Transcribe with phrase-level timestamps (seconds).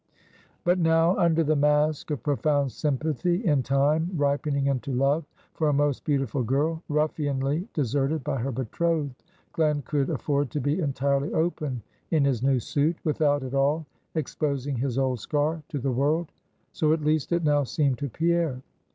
[0.63, 5.73] But now, under the mask of profound sympathy in time, ripening into love for a
[5.73, 11.83] most beautiful girl, ruffianly deserted by her betrothed, Glen could afford to be entirely open
[12.09, 13.85] in his new suit, without at all
[14.15, 16.31] exposing his old scar to the world.
[16.73, 18.59] So at least it now seemed to Pierre.